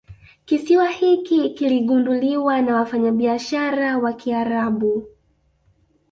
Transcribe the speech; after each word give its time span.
Kisiwa 0.45 0.87
hiki 0.89 1.49
kiligunduliwa 1.49 2.61
na 2.61 2.75
wafanyabiashara 2.75 3.97
wa 3.97 4.13
kiarabu 4.13 5.07